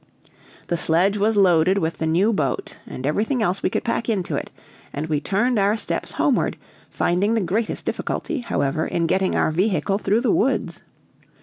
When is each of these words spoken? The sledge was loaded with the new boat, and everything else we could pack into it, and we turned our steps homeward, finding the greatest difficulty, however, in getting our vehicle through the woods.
The 0.65 0.77
sledge 0.77 1.17
was 1.19 1.37
loaded 1.37 1.77
with 1.77 1.99
the 1.99 2.07
new 2.07 2.33
boat, 2.33 2.79
and 2.87 3.05
everything 3.05 3.43
else 3.43 3.61
we 3.61 3.69
could 3.69 3.83
pack 3.83 4.09
into 4.09 4.35
it, 4.35 4.49
and 4.91 5.05
we 5.05 5.21
turned 5.21 5.59
our 5.59 5.77
steps 5.77 6.13
homeward, 6.13 6.57
finding 6.89 7.35
the 7.35 7.41
greatest 7.41 7.85
difficulty, 7.85 8.39
however, 8.39 8.87
in 8.87 9.05
getting 9.05 9.35
our 9.35 9.51
vehicle 9.51 9.99
through 9.99 10.21
the 10.21 10.31
woods. 10.31 10.81